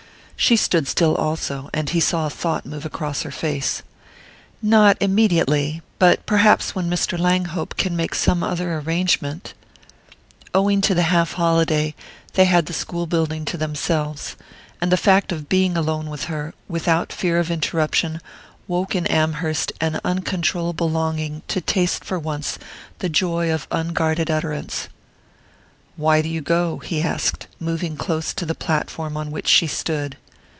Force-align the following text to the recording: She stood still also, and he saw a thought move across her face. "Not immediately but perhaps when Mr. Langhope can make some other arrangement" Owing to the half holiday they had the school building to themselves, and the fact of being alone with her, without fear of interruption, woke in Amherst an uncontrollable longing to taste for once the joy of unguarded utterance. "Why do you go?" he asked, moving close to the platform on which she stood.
She 0.41 0.55
stood 0.55 0.87
still 0.87 1.13
also, 1.15 1.69
and 1.71 1.91
he 1.91 1.99
saw 1.99 2.25
a 2.25 2.31
thought 2.31 2.65
move 2.65 2.83
across 2.83 3.21
her 3.21 3.29
face. 3.29 3.83
"Not 4.59 4.97
immediately 4.99 5.83
but 5.99 6.25
perhaps 6.25 6.73
when 6.73 6.89
Mr. 6.89 7.15
Langhope 7.19 7.77
can 7.77 7.95
make 7.95 8.15
some 8.15 8.41
other 8.41 8.79
arrangement" 8.79 9.53
Owing 10.55 10.81
to 10.81 10.95
the 10.95 11.03
half 11.13 11.33
holiday 11.33 11.93
they 12.33 12.45
had 12.45 12.65
the 12.65 12.73
school 12.73 13.05
building 13.05 13.45
to 13.45 13.55
themselves, 13.55 14.35
and 14.81 14.91
the 14.91 14.97
fact 14.97 15.31
of 15.31 15.47
being 15.47 15.77
alone 15.77 16.09
with 16.09 16.23
her, 16.23 16.55
without 16.67 17.13
fear 17.13 17.37
of 17.37 17.51
interruption, 17.51 18.19
woke 18.67 18.95
in 18.95 19.05
Amherst 19.05 19.71
an 19.79 19.99
uncontrollable 20.03 20.89
longing 20.89 21.43
to 21.49 21.61
taste 21.61 22.03
for 22.03 22.17
once 22.17 22.57
the 22.97 23.09
joy 23.09 23.53
of 23.53 23.67
unguarded 23.69 24.31
utterance. 24.31 24.89
"Why 25.97 26.23
do 26.23 26.29
you 26.29 26.41
go?" 26.41 26.79
he 26.79 27.03
asked, 27.03 27.45
moving 27.59 27.95
close 27.95 28.33
to 28.33 28.45
the 28.47 28.55
platform 28.55 29.15
on 29.15 29.29
which 29.29 29.47
she 29.47 29.67
stood. 29.67 30.17